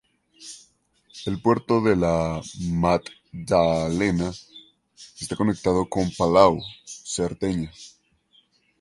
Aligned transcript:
El 1.27 1.39
puerto 1.43 1.79
de 1.79 1.95
la 1.95 2.41
Maddalena 2.59 4.31
está 5.19 5.35
conectado 5.35 5.87
con 5.87 6.09
Palau, 6.17 6.59
Cerdeña. 6.85 7.71